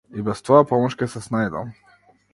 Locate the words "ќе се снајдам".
1.03-1.73